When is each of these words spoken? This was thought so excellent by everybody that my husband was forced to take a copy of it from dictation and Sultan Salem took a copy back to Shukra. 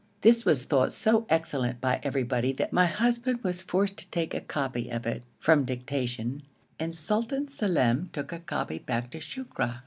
This 0.21 0.45
was 0.45 0.63
thought 0.63 0.91
so 0.91 1.27
excellent 1.29 1.79
by 1.79 1.99
everybody 2.01 2.53
that 2.53 2.73
my 2.73 2.87
husband 2.87 3.43
was 3.43 3.61
forced 3.61 3.97
to 3.97 4.09
take 4.09 4.33
a 4.33 4.41
copy 4.41 4.89
of 4.89 5.05
it 5.05 5.21
from 5.37 5.63
dictation 5.63 6.41
and 6.79 6.95
Sultan 6.95 7.47
Salem 7.49 8.09
took 8.11 8.31
a 8.33 8.39
copy 8.39 8.79
back 8.79 9.11
to 9.11 9.19
Shukra. 9.19 9.79